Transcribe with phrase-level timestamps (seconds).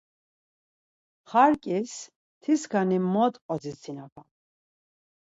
[1.29, 1.91] Xark̆iz
[2.41, 4.27] tiskani mot odzisinapam.